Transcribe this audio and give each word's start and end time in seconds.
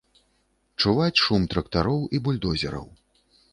Чуваць 0.83 1.21
шум 1.25 1.45
трактароў 1.53 2.01
і 2.19 2.25
бульдозераў. 2.29 2.91